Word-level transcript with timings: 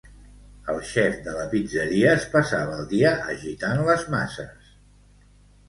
El 0.71 0.79
xef 0.91 1.19
de 1.27 1.35
la 1.35 1.43
pizzeria 1.51 2.09
es 2.21 2.25
passava 2.33 2.75
el 2.79 2.89
dia 2.95 3.13
agitant 3.37 3.85
les 3.93 4.09
masses. 4.17 4.75